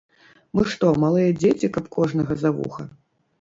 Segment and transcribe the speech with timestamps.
[0.59, 2.89] Мы што, малыя дзеці, каб кожнага за вуха?